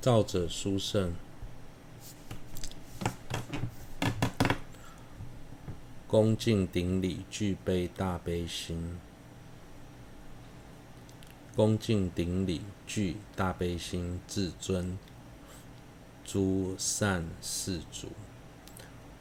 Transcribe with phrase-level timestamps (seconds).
[0.00, 1.12] 造者殊胜，
[6.08, 8.98] 恭敬顶礼，具备大悲心。
[11.54, 14.98] 恭敬顶礼，具大悲心，至尊
[16.24, 18.08] 诸善世主。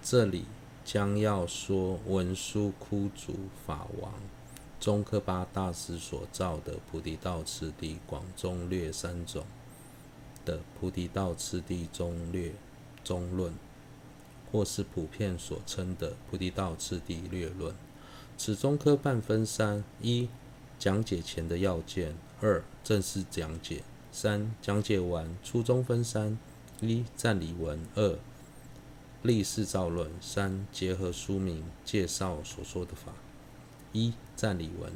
[0.01, 0.45] 这里
[0.85, 3.35] 将要说文殊库主
[3.67, 4.13] 法王
[4.79, 9.43] 宗喀巴大师所造的菩提道次第广中略三种
[10.49, 12.53] 的菩提道次第中略
[13.03, 13.53] 中论，
[14.51, 17.75] 或是普遍所称的菩提道次第略论。
[18.35, 20.27] 此中科半分三：一、
[20.79, 26.39] 讲解前的要件；二、正式讲解；三、讲解完初中分三：
[26.81, 28.17] 一、赞理文；二、
[29.21, 33.13] 立誓造论；三、结合书名介绍所说的法。
[33.93, 34.91] 一、赞理文：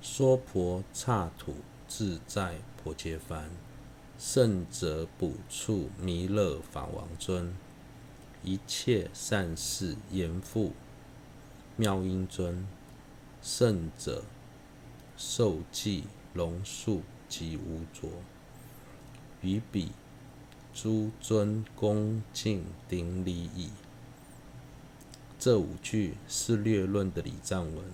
[0.00, 1.56] 娑婆刹土
[1.86, 3.50] 自在婆伽梵，
[4.18, 7.54] 胜者补处弥勒法王尊，
[8.42, 10.72] 一切善事严复
[11.76, 12.66] 妙音尊。
[13.42, 14.24] 胜者
[15.18, 18.08] 受记龙树及无着，
[19.42, 19.90] 于彼
[20.72, 23.68] 诸尊恭敬顶礼矣。
[25.38, 27.84] 这五句是略论的礼赞文，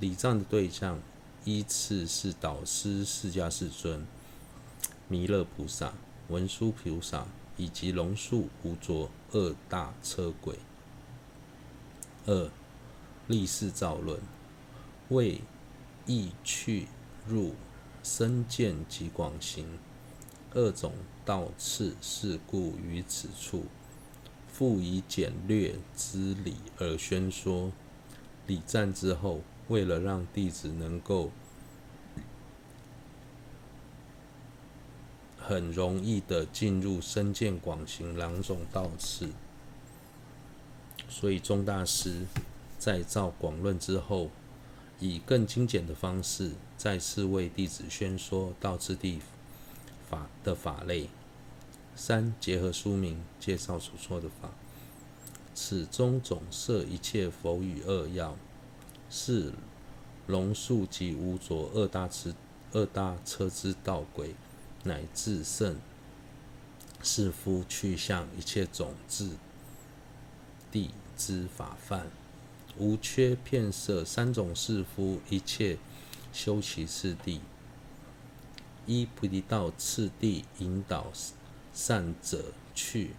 [0.00, 0.98] 礼赞的对象
[1.44, 4.06] 依次是导师释迦世尊、
[5.14, 5.92] 弥勒菩萨、
[6.26, 7.24] 文殊菩萨
[7.56, 10.58] 以及龙树、无着二大车鬼。
[12.26, 12.50] 二
[13.28, 14.18] 立世造论。
[15.10, 15.40] 为
[16.04, 16.88] 意去
[17.28, 17.54] 入
[18.02, 19.78] 深见及广行
[20.52, 23.66] 二种道次事故，于此处
[24.48, 27.70] 复以简略之理而宣说。
[28.48, 31.30] 礼赞之后，为了让弟子能够
[35.46, 39.28] 很容易的进入深见广行两种道次，
[41.08, 42.26] 所以宗大师
[42.78, 44.30] 在造广论之后。
[45.00, 49.18] 以更精简的方式，再次为弟子宣说道次地
[50.08, 51.08] 法的法类。
[51.96, 54.50] 三、结合书名介绍所说的法，
[55.52, 58.36] 此中总摄一切佛语二要，
[59.10, 59.52] 是
[60.28, 62.32] 龙树及无着二大支
[62.72, 64.34] 二大车之道轨，
[64.84, 65.78] 乃至胜
[67.02, 69.30] 士夫去向一切种智
[70.70, 72.06] 地之法范。
[72.78, 75.78] 无缺片色三种是夫一切
[76.32, 77.40] 修习次第，
[78.86, 81.06] 依菩提道次第引导
[81.72, 83.10] 善者去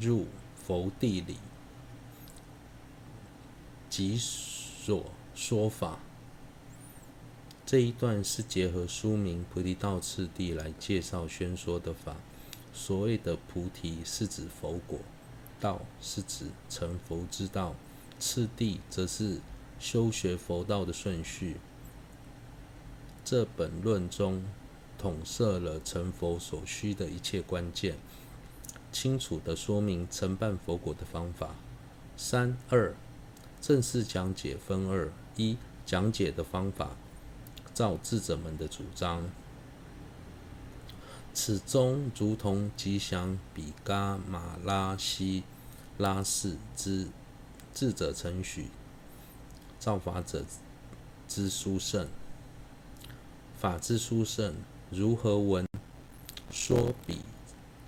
[0.00, 1.36] 入佛地里，
[3.90, 5.04] 即所
[5.34, 5.98] 说法。
[7.68, 12.16] 这一段是结合书名菩提道次第来介绍宣说的法。
[12.72, 15.00] 所谓的菩提是指佛果，
[15.60, 17.74] 道是指成佛之道。
[18.18, 19.40] 次第则是
[19.78, 21.58] 修学佛道的顺序。
[23.22, 24.42] 这本论中
[24.96, 27.98] 统摄了成佛所需的一切关键，
[28.90, 31.54] 清楚地说明成办佛果的方法。
[32.16, 32.94] 三二
[33.60, 36.96] 正式讲解分二：一讲解的方法，
[37.78, 39.30] 照智者们的主张，
[41.32, 45.44] 此中如同吉祥比嘎马拉西
[45.96, 47.06] 拉氏之。
[47.72, 48.66] 智者承许，
[49.78, 50.44] 造法者
[51.28, 52.08] 之殊胜，
[53.56, 54.56] 法之殊胜，
[54.90, 55.64] 如何闻
[56.50, 57.20] 说比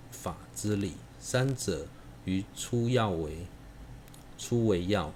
[0.09, 0.93] 法之理？
[1.19, 1.85] 三者
[2.23, 3.45] 于初要为
[4.37, 5.11] 初为要。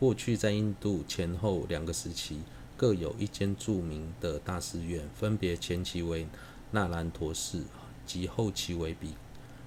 [0.00, 2.40] 过去在印度前后两个时期，
[2.76, 6.26] 各有一间著名的大寺院，分别前期为
[6.70, 7.64] 那兰陀寺，
[8.06, 9.14] 及后期为比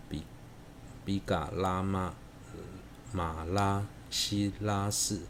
[0.07, 0.23] 比
[1.03, 2.13] 比嘎拉玛
[3.11, 3.85] 马拉。
[4.11, 5.21] 西拉寺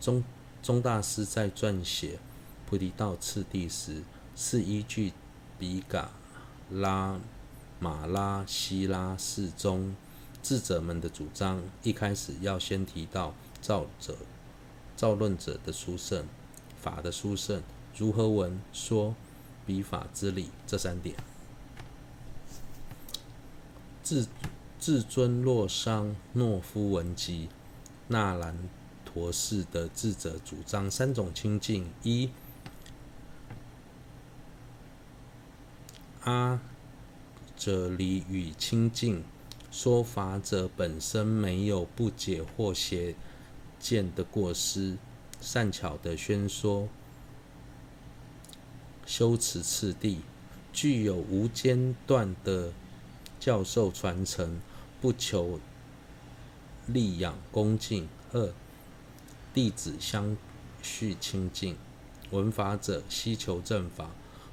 [0.00, 0.24] 中
[0.62, 2.18] 中大师在撰写
[2.64, 4.02] 菩提道次第时，
[4.34, 5.12] 是依据
[5.58, 6.08] 比嘎
[6.70, 7.20] 拉
[7.78, 9.94] 马拉西拉寺中
[10.42, 14.16] 智者们的主张，一开始要先提到造者、
[14.96, 16.26] 造论者的殊胜，
[16.84, 17.62] 法的殊胜，
[17.96, 19.14] 如何闻说
[19.64, 21.16] 彼法之理这三点。
[24.02, 24.26] 至
[24.78, 27.48] 至尊洛桑诺夫文集。
[28.08, 28.54] 纳兰
[29.02, 32.28] 陀寺的智者主张三种清净：一、
[36.24, 36.60] 阿
[37.58, 39.24] 闍黎语清净，
[39.70, 43.14] 说法者本身没有不解或邪
[43.80, 44.98] 见的过失，
[45.44, 46.88] 善巧的宣说
[49.04, 50.22] 修持次第，
[50.72, 52.72] 具有无间断的
[53.38, 54.58] 教授传承，
[55.02, 55.60] 不求
[56.86, 58.08] 利养恭敬。
[58.32, 58.54] 二、
[59.52, 60.34] 弟子相
[60.82, 61.76] 续亲近。
[62.30, 64.12] 闻法者希求正法，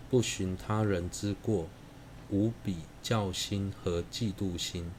[0.09, 1.69] 不寻他人之过，
[2.29, 4.91] 无比较心和嫉妒心，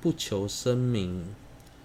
[0.00, 1.32] 不求声名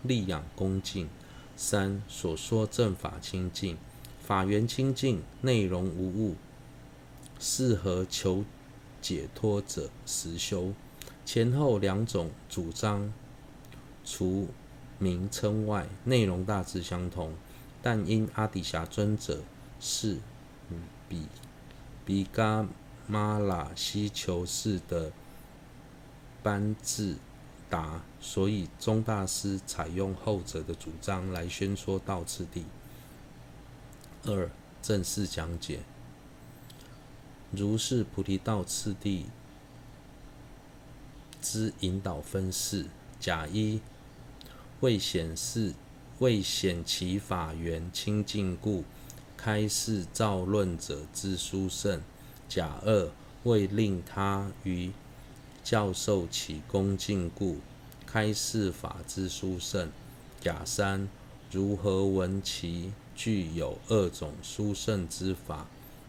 [0.01, 1.07] 利养恭敬。
[1.55, 3.77] 三、所说正法清净，
[4.21, 6.35] 法源清净，内容无误，
[7.39, 8.43] 适合求
[9.01, 10.73] 解脱者实修。
[11.25, 13.13] 前后两种主张，
[14.03, 14.49] 除
[14.99, 17.33] 名称外，内容大致相同，
[17.81, 19.41] 但因阿底峡尊者
[19.79, 20.17] 是
[21.07, 21.27] 比
[22.05, 22.67] 比伽
[23.07, 25.11] 玛拉希求士的
[26.41, 27.15] 班智
[27.69, 32.63] 达，所以宗大师采用后者的主张来宣说道次第。
[34.23, 34.49] 二、
[34.81, 35.81] 正式讲解，
[37.51, 39.25] 如是菩提道次第
[41.41, 42.87] 之引导分四：
[43.19, 43.81] 甲一，
[44.79, 45.73] 为显示
[46.19, 48.85] 为显其法源清净故。
[49.35, 52.01] 开示造论者之殊胜。
[52.47, 53.11] 甲二，
[53.43, 54.93] 为令他于
[55.65, 57.57] 教授起恭敬故，
[58.13, 59.89] 开示法之殊胜。
[60.39, 61.09] 假三，
[61.49, 65.65] 如何闻其具有二种殊胜之法？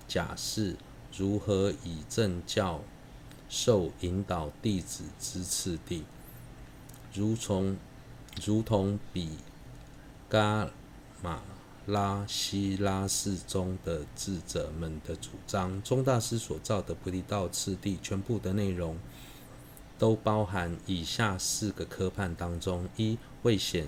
[0.06, 0.76] 假四，
[1.16, 2.82] 如何以正教
[3.48, 6.04] 授引导弟子之次第？
[7.14, 7.74] 如从
[8.44, 9.38] 如同比
[10.28, 10.68] 伽
[11.22, 11.40] 马
[11.86, 18.98] 拉希拉氏中的智者们的主张，宗大师所造的菩提道次第全部的内容，
[19.98, 23.86] 都包含以下四个科判当中：一、为显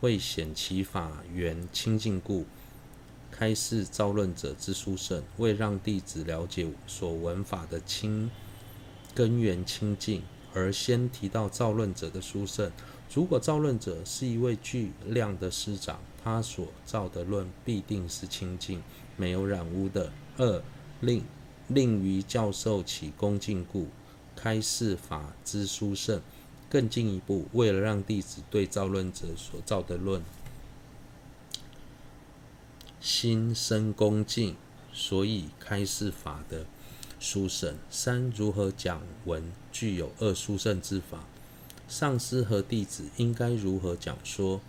[0.00, 2.44] 为显其法源清净故，
[3.30, 8.30] 开示造论者之殊胜；为让弟子了解所闻法的清
[9.14, 10.22] 根源清净，
[10.52, 12.70] 而先提到造论者的殊胜。
[13.14, 18.82] 如果造论者是一位具量的师长，他所造的论必定是清净、
[19.16, 20.10] 没有染污的。
[20.38, 20.62] 二、
[21.00, 21.24] 令
[21.68, 23.86] 令于教授起恭敬故，
[24.36, 26.22] 开示法之殊胜。
[26.68, 30.20] 更进一步，为了让弟子对造论者所造的论
[33.00, 34.56] 心生恭敬，
[34.92, 36.66] 所以开示法的
[37.20, 37.76] 殊胜。
[37.88, 41.20] 三、如何讲文具有二殊胜之法？
[41.88, 44.60] 上师和弟子应该如何讲说？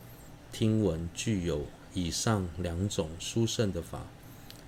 [0.52, 1.66] 听闻具有
[1.96, 4.06] 以上两种殊胜的法，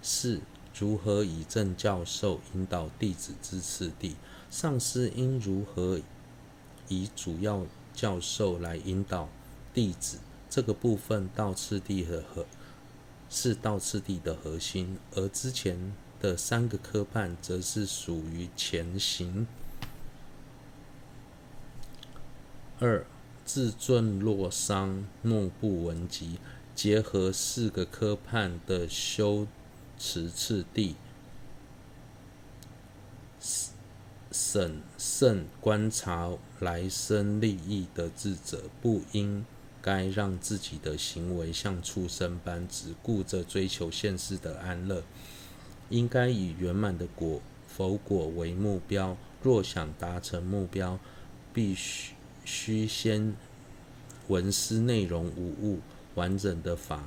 [0.02, 0.42] 四、
[0.78, 4.16] 如何以正教授引导弟子之次第？
[4.50, 6.00] 上师应如何
[6.88, 9.30] 以主要教授来引导
[9.74, 10.20] 弟子？
[10.50, 12.46] 这个部分道次第的核
[13.30, 19.48] 是道次第的核心，而之前的三个科判则是属于前行。
[22.80, 23.06] 二。
[23.46, 26.38] 自尊若伤，莫不闻及。
[26.76, 29.48] 结合四个科判的修
[29.98, 30.96] 持次第，
[34.40, 39.46] 审慎观察来生利益的智者，不应
[39.82, 45.04] 该让自己的行为像畜生般，只顾着追求现世的安乐，
[45.90, 49.18] 应该以圆满的果佛果为目标。
[49.44, 50.98] 若想达成目标，
[51.54, 52.14] 必须。
[52.46, 53.36] 须先
[54.28, 55.82] 闻思内容无误、
[56.16, 57.04] 完整的法，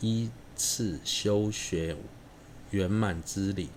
[0.00, 1.94] 依次修学
[2.70, 3.68] 圆满之理。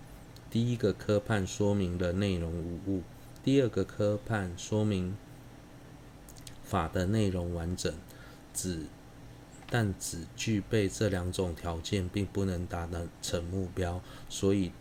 [0.52, 3.04] 第一个科判说明了内容无误，
[3.44, 5.16] 第二个科判说明
[6.64, 7.94] 法的内容完整。
[8.52, 8.88] 只
[9.70, 12.90] 但只具备这两种条件，并不能达
[13.22, 14.72] 成目标，所以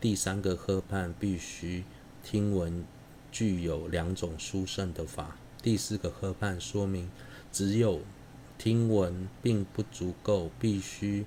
[0.00, 1.84] 第三个科判必须
[2.24, 2.84] 听闻
[3.30, 5.36] 具有两种殊胜的法。
[5.62, 7.10] 第四个科判说明，
[7.52, 8.00] 只有
[8.56, 11.26] 听闻并不足够，必须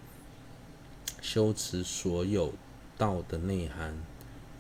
[1.22, 2.54] 修持所有
[3.02, 3.98] 道的内涵，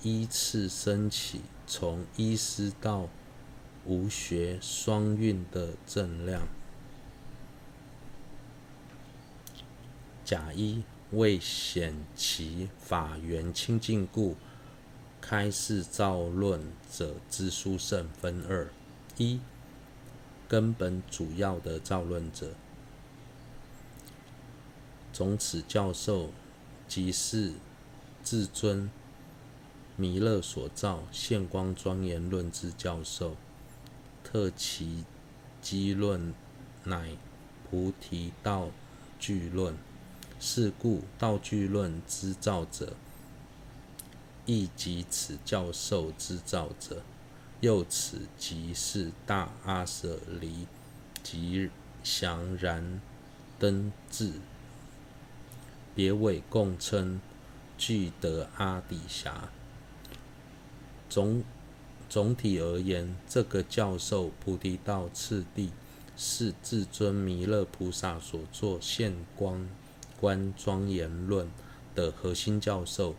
[0.02, 3.08] 依次升起，从依师到
[3.86, 6.48] 无学双运的正量。
[10.26, 10.82] 甲一，
[11.12, 14.36] 为显其法源清净故，
[15.22, 18.74] 开示造论者之殊胜分二
[19.18, 19.40] 一。
[20.48, 22.56] 根本主要的造论者，
[25.14, 26.32] 总此教授
[26.88, 27.54] 即是
[28.24, 28.90] 至尊
[29.96, 33.36] 弥勒所造现光庄严论之教授，
[34.24, 35.04] 特其
[35.62, 36.34] 基论
[36.84, 37.18] 乃
[37.70, 38.70] 菩提道
[39.20, 39.76] 具论。
[40.44, 42.94] 是故道具论之造者，
[44.48, 47.04] 亦即此教授之造者。
[47.60, 50.66] 又此即是大阿舍离
[51.22, 51.70] 吉
[52.04, 53.00] 祥然
[53.60, 54.34] 灯智，
[55.94, 57.22] 别为共称
[57.82, 59.50] 具德阿底峡。
[61.10, 61.44] 总
[62.08, 65.72] 总体而言，这个教授菩提道次第
[66.16, 69.68] 是至尊弥勒菩萨所作现光
[70.20, 71.50] 观庄严论
[71.96, 73.16] 的核心教授。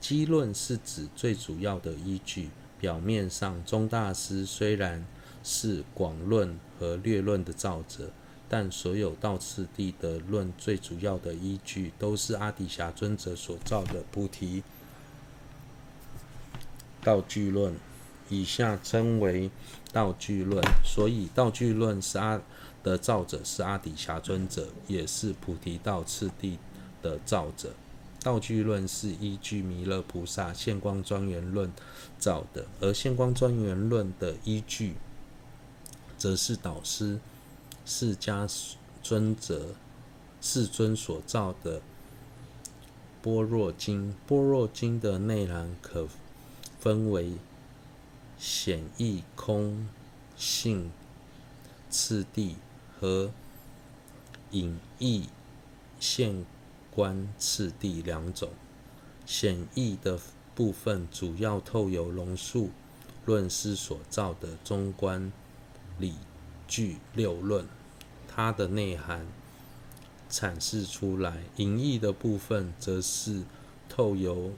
[0.00, 2.50] 基论是指最主要的依据。
[2.78, 5.04] 表面上，宗大师虽然
[5.42, 8.12] 是广论和略论的造者，
[8.48, 14.62] 但所有道次第的论最主要的依据都是阿底峡尊者所造的菩提
[17.02, 17.74] 道具论，
[18.28, 19.50] 以下称为
[19.92, 20.62] 道具论。
[20.84, 22.40] 所以，道具论是阿
[22.82, 26.58] 的造者是阿底峡尊者，也是菩提道次第
[27.02, 27.74] 的造者。
[28.22, 31.72] 道具论是依据弥勒菩萨现光庄严论
[32.18, 34.94] 造的，而现光庄严论的依据，
[36.18, 37.20] 则是导师
[37.86, 38.46] 释迦
[39.02, 39.74] 尊者
[40.42, 41.80] 世尊所造的
[43.22, 44.14] 般若经。
[44.26, 46.06] 般若经的内涵可
[46.78, 47.32] 分为
[48.36, 49.88] 显义空
[50.36, 50.90] 性
[51.88, 52.56] 次第
[53.00, 53.30] 和
[54.50, 55.30] 隐义
[55.98, 56.44] 现。
[56.96, 58.48] 观次第两种，
[59.26, 60.18] 显义的
[60.54, 62.70] 部分主要透由龙树
[63.26, 65.30] 论师所造的中观
[65.98, 66.14] 理
[66.66, 67.68] 据六论，
[68.36, 69.26] 它的内涵
[70.30, 73.44] 阐释出来；隐义的部分则是
[73.88, 74.52] 透由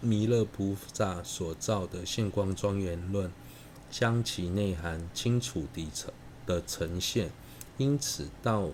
[0.00, 3.30] 弥勒菩萨所造的现光庄严论，
[3.90, 6.10] 将其内涵清楚地呈
[6.46, 7.30] 的呈现。
[7.76, 8.70] 因此到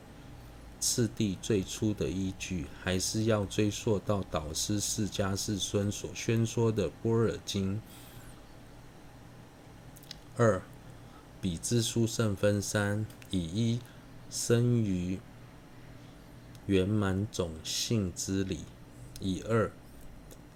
[0.78, 7.74] 次第最初的依据，还是要追溯到导师释迦世尊所宣说的《般若经》。
[10.36, 10.62] 二，
[11.40, 13.80] 比之殊胜分三：以一
[14.30, 15.18] 生于
[16.66, 18.58] 圆满种性之理；
[19.20, 19.70] 以二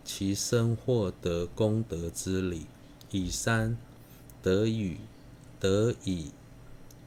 [0.05, 2.67] 其身获得功德之理；
[3.11, 3.77] 以三
[4.43, 4.99] 得与
[5.59, 6.31] 得以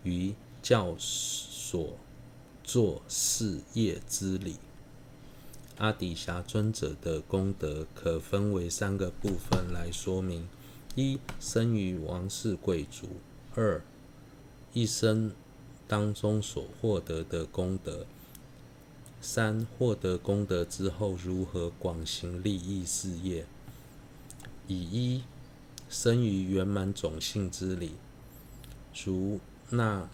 [0.03, 1.97] 于教所。
[2.65, 4.55] 做事业之理，
[5.79, 10.47] 阿底峡尊者的功德可分为三个部分来说明：
[10.95, 13.07] 一、生于王室贵族；
[13.53, 13.83] 二、
[14.71, 15.33] 一生
[15.93, 18.07] 当中所获得的功德；
[19.21, 23.45] 三、获得功德之后如何广行利益事业。
[24.67, 25.23] 以一
[25.87, 27.91] 生于圆满种性之理，
[29.05, 30.09] 如那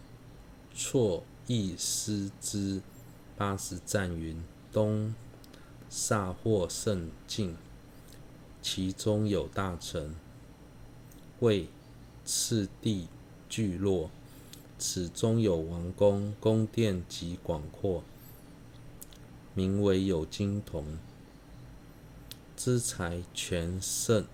[0.75, 1.23] 错。
[1.47, 2.81] 意师之
[3.37, 4.43] 八十赞云：
[4.73, 5.15] 东
[5.89, 7.55] 萨获胜境，
[8.61, 10.13] 其中有大城，
[11.39, 11.69] 为
[12.23, 13.07] 次第
[13.47, 14.11] 聚落，
[14.79, 18.01] 此中有王宫，宫殿极广阔，
[19.53, 20.97] 名为有金铜，
[22.55, 24.25] 资财全盛，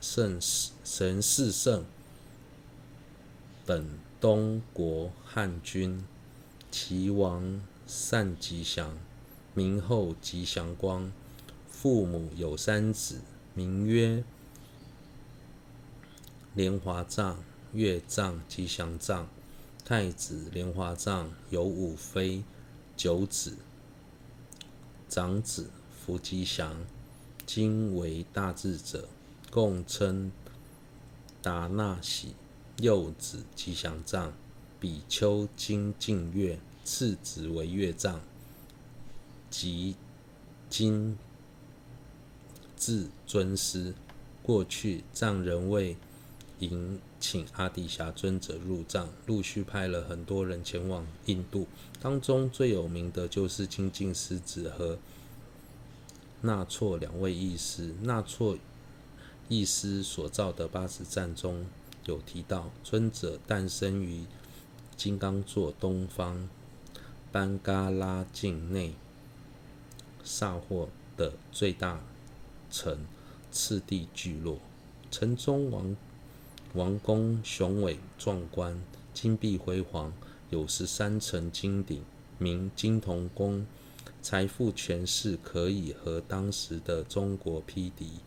[0.00, 0.40] 盛
[0.84, 1.84] 神势盛，
[3.66, 6.04] 本东国汉君。
[6.70, 8.96] 其王善吉祥，
[9.54, 11.10] 名后吉祥光。
[11.68, 13.22] 父母有三子，
[13.54, 14.22] 名曰
[16.54, 17.42] 莲华藏、
[17.72, 19.28] 月藏、吉祥藏。
[19.90, 22.44] 太子莲华藏有五妃，
[22.96, 23.56] 九子。
[25.08, 26.86] 长子福吉祥，
[27.44, 29.08] 今为大智者，
[29.50, 30.30] 共称
[31.42, 32.36] 达那喜。
[32.76, 34.32] 幼子吉祥藏。
[34.78, 38.20] 比丘精进月，次子为月藏，
[39.50, 39.96] 即
[40.68, 41.18] 今
[42.76, 43.92] 至尊师。
[44.40, 45.96] 过去藏人为
[46.60, 51.66] 迎请阿底峡尊者入藏，陆续派了很多人前往印度，
[52.00, 54.98] 当中最有名的就是清净狮子和
[56.42, 57.92] 纳错两位译师。
[58.02, 58.56] 纳错
[59.48, 61.66] 译师所造的八十赞中
[62.06, 64.24] 有提到，尊者诞生于。
[64.96, 66.46] 金刚座东方
[67.32, 68.92] 班嘎拉境内
[70.22, 72.02] 萨霍的最大
[72.70, 72.98] 城
[73.50, 74.58] 次第聚落，
[75.10, 75.96] 城中王
[76.74, 78.80] 王宫雄伟壮观，
[79.12, 80.12] 金碧辉煌，
[80.50, 82.04] 有十三层金顶，
[82.38, 83.66] 名金铜宫，
[84.22, 88.20] 财富权势可以和当时的中国匹敌。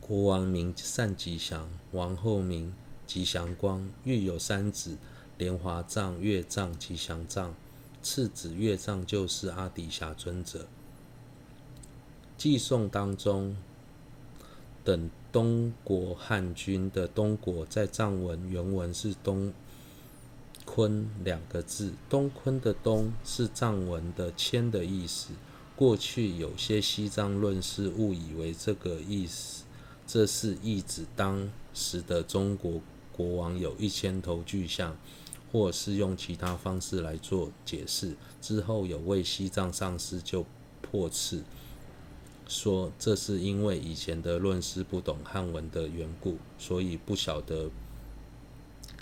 [0.00, 2.74] 国王名善吉祥，王后名。
[3.04, 4.96] 吉祥光育有三子：
[5.36, 7.54] 莲华藏、月藏、吉祥藏。
[8.02, 10.66] 次子月藏就是阿底峡尊者。
[12.38, 13.56] 偈颂当中
[14.82, 19.52] 等东国汉军的东国，在藏文原文是东
[20.66, 25.30] 坤两个字，东坤的东是藏文的谦的意思。
[25.74, 29.64] 过去有些西藏论师误以为这个意思，
[30.06, 34.96] 这是意指当时的中国国王有一千头巨象，
[35.50, 38.14] 或是用其他方式来做解释。
[38.40, 40.44] 之后有位西藏上师就
[40.82, 41.42] 破斥。
[42.52, 47.70] 说这是因为以前的论师不懂汉文的缘故，所以不晓得、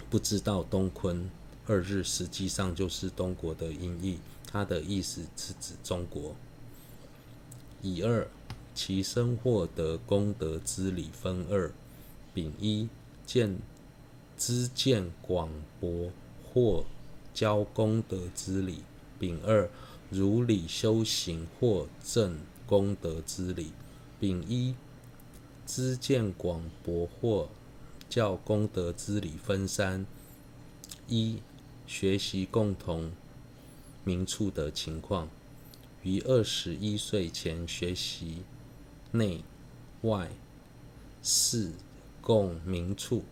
[0.08, 1.28] 不知道“东坤”
[1.66, 6.36] 二日实际上就是东国的音译，它的意思是指中国。
[7.82, 8.28] 乙二，
[8.72, 11.72] 其身获得功德之理分二：
[12.32, 12.88] 丙一，
[13.26, 13.58] 见
[14.38, 16.12] 知见广博
[16.44, 16.84] 或
[17.34, 18.84] 教功德之理；
[19.18, 19.68] 丙二，
[20.08, 22.38] 如理修行或证。
[22.70, 23.72] 功德之理，
[24.20, 24.76] 丙一，
[25.66, 27.48] 知见广博或
[28.08, 30.06] 教功德之理分三：
[31.08, 31.40] 一、
[31.84, 33.10] 学习共同
[34.04, 35.28] 名处的情况，
[36.04, 38.44] 于二十一岁前学习
[39.10, 39.42] 内
[40.02, 40.30] 外。
[41.20, 41.72] 四
[42.20, 43.24] 共名处，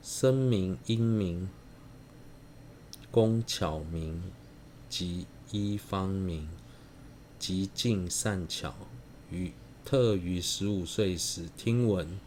[0.00, 1.50] 声名、音名、
[3.10, 4.22] 工巧名
[4.88, 6.48] 及一方名。
[7.46, 8.74] 极尽善巧，
[9.30, 9.52] 于
[9.84, 12.18] 特于十五岁时听闻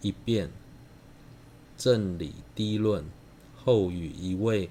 [0.00, 0.50] 一辩
[1.76, 3.04] 正理低论，
[3.62, 4.70] 后与一位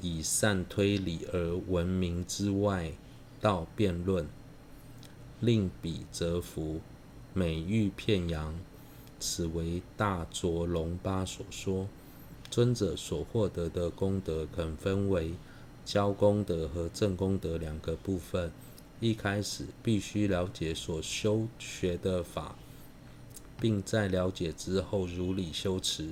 [0.00, 2.92] 以善推理而闻名之外
[3.38, 4.26] 道辩论，
[5.40, 6.80] 令彼折服，
[7.34, 8.58] 美誉片扬。
[9.18, 11.86] 此为大卓龙巴所说。
[12.50, 15.34] 尊者所获得的功德，可分为
[15.84, 18.50] 教功德和正功德两个部分。
[19.00, 22.54] 一开始必须了解所修学的法，
[23.58, 26.10] 并在了解之后如理修持。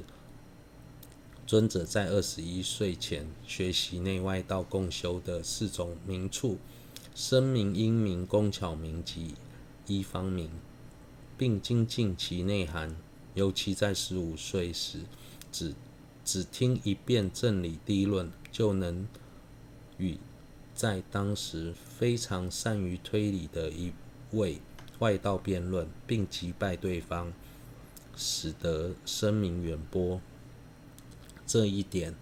[1.47, 6.57] 尊者在二十一岁前学习内外道共修的四种名处：
[7.15, 9.35] 声名、音名、工巧名及
[9.87, 10.51] 一方名，
[11.37, 12.97] 并精进其内涵。
[13.35, 15.01] 尤其在十五岁时，
[15.53, 15.75] 只
[16.25, 19.07] 只听一遍正理第一论，就能
[19.99, 20.19] 与
[20.79, 23.93] 在当时非常善于推理的一
[24.31, 24.61] 位
[25.01, 27.33] 外道辩论，并击败对方，
[28.17, 30.21] 使得声名远播。
[31.45, 32.15] 这一点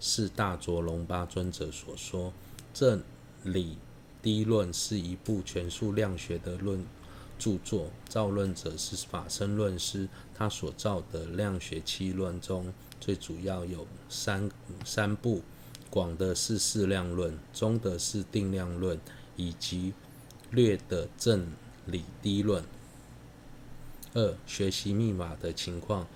[0.00, 2.32] 是大卓龙巴尊者所说。
[2.74, 3.04] 正
[3.44, 3.78] 理
[4.20, 6.84] 低论是一部权术量学的论
[7.38, 10.08] 著作，造论者是法身论师。
[10.34, 14.50] 他所造的量学七论中，最主要有三
[14.84, 15.42] 三部。
[15.90, 19.00] 广的是释量论，中的是定量论，
[19.36, 19.94] 以及
[20.50, 21.46] 略的正
[21.86, 22.64] 理低论。
[24.14, 26.06] 二、学习密码的情况，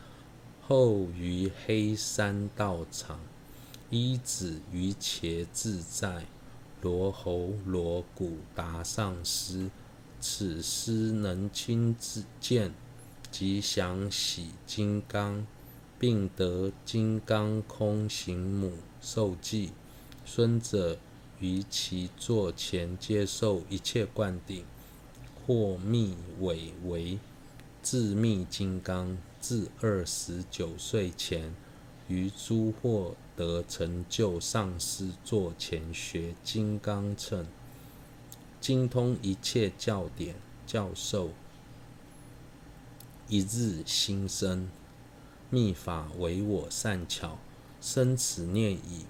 [0.61, 3.20] 后于黑山道场，
[3.90, 6.24] 依止于茄自在
[6.80, 9.70] 罗睺罗古达上师，
[10.18, 12.72] 此师能亲自见
[13.30, 15.46] 及详喜金刚，
[15.98, 18.72] 并得金刚空行母。
[19.00, 19.72] 受记，
[20.24, 20.98] 孙者
[21.38, 24.64] 于其座前接受一切灌顶，
[25.46, 27.18] 或密委为
[27.82, 29.18] 自密金刚。
[29.42, 31.54] 至二十九岁前，
[32.08, 37.46] 于诸获得成就上师座前学金刚乘，
[38.60, 40.34] 精通一切教典
[40.66, 41.30] 教授。
[43.28, 44.68] 一日新生，
[45.48, 47.38] 密法为我善巧。
[47.81, 49.07] 生此念已，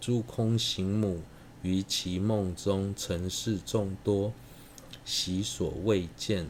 [0.00, 1.20] 诸空行母
[1.62, 4.32] 于其梦中尘世众多，
[5.04, 6.48] 习所未见，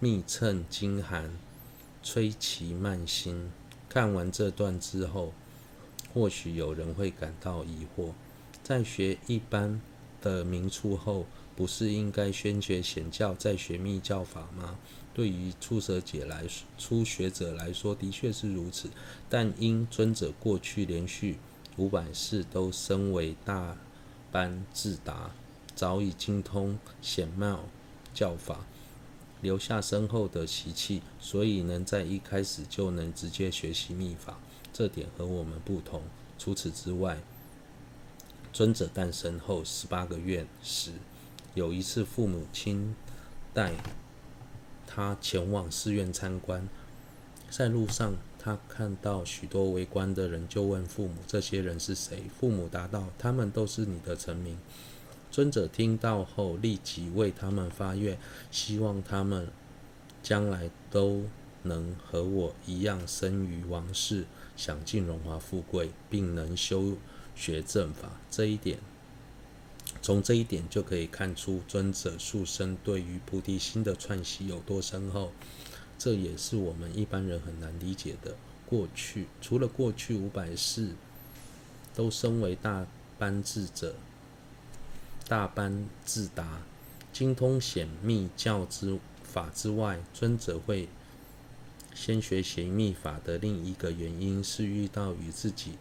[0.00, 1.30] 密乘金函，
[2.02, 3.50] 摧其慢心。
[3.88, 5.34] 看完这段之后，
[6.14, 8.12] 或许有人会感到疑惑：
[8.62, 9.80] 在学一般
[10.22, 14.78] 的名处后，不是应该先学显教，再学密教法吗？
[15.14, 16.44] 对于初学者来，
[16.78, 18.88] 初学者来说的确是如此，
[19.28, 21.38] 但因尊者过去连续
[21.76, 23.76] 五百世都身为大
[24.30, 25.30] 班智达，
[25.74, 27.64] 早已精通显妙
[28.14, 28.64] 教法，
[29.42, 34.38] 留下深厚的习气，所以能在一开始就能直接学习密法，
[34.72, 36.02] 这点和我们不同。
[36.38, 37.22] 除此之外，
[38.50, 40.92] 尊者诞生后十八个月时，
[41.54, 42.94] 有一次父母亲
[43.54, 43.72] 带。
[44.94, 46.68] 他前往寺院参观，
[47.48, 54.58] 在路上，他看到许多围观的人，就问父母：“这些人是谁？”父母答道：“他们都是你的臣民。”
[55.32, 58.18] 尊者听到后，立即为他们发愿，
[58.50, 59.48] 希望他们
[60.22, 61.22] 将来都
[61.62, 64.26] 能和我一样生于王室，
[64.58, 66.98] 享尽荣华富贵，并能修
[67.34, 68.20] 学正法。
[68.30, 68.78] 这一点，
[70.02, 75.32] 从这一点就可以看出尊者塑身对于菩提心的串习有多深厚。
[75.96, 78.34] 这也是我们一般人很难理解的。
[78.66, 80.90] 过去，除了过去五百世
[81.94, 82.86] 都身为大
[83.18, 83.94] 班智者、
[85.28, 86.62] 大班智达，
[87.12, 90.88] 精通显密教之法之外，尊者会
[91.94, 95.72] 先学显密法的另一个原因是遇到与自己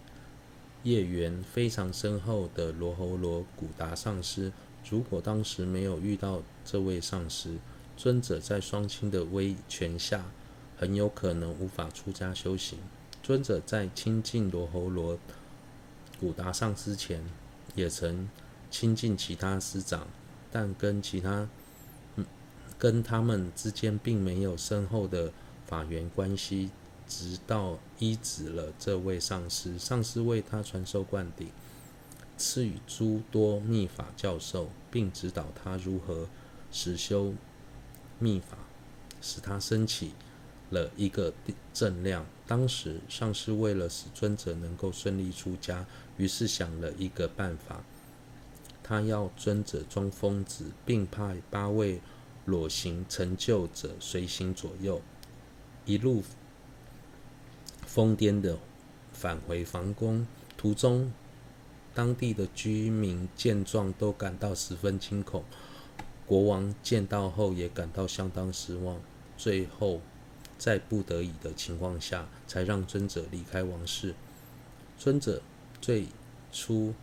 [0.84, 4.52] 业缘非常深厚的罗侯罗古达上师。
[4.90, 7.58] 如果当时没有遇到这位上师，
[7.96, 10.26] 尊者在双亲的威权下，
[10.78, 12.80] 很有可能无法出家修行。
[13.22, 15.20] 尊者在亲近罗侯罗
[16.20, 17.24] 古达上师前，
[17.76, 18.28] 也曾
[18.70, 20.08] 亲近其他师长，
[20.52, 21.48] 但跟其他。
[22.80, 25.32] 跟他们之间并没有深厚的
[25.68, 26.72] 法缘关系，
[27.12, 31.50] 直到医治了这位上师，上师为他传授灌顶，
[32.38, 36.30] 赐予诸多密法教授，并指导他如何
[36.72, 37.34] 实修
[38.18, 38.58] 密法，
[39.22, 40.14] 使他升起
[40.70, 41.34] 了一个
[41.74, 42.26] 正量。
[42.48, 47.84] 当时上师为了使尊者能够顺利出家，于是想了一个办法，
[48.82, 52.00] 他要尊者装疯子，并派八位。
[52.46, 55.00] 裸形成就者随行左右，
[55.86, 56.24] 一路
[57.94, 58.58] 疯癫的
[59.12, 60.26] 返回皇宫。
[60.56, 61.12] 途中，
[61.94, 65.44] 当地的居民见状都感到十分惊恐。
[66.26, 69.02] 国王见到后也感到相当失望。
[69.38, 70.00] 最后，
[70.58, 74.16] 在不得已的情况下，才让尊者离开王室。
[74.98, 75.42] 尊者
[75.82, 76.08] 最
[76.54, 76.94] 初